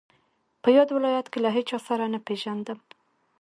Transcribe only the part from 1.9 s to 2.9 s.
نه پېژندم.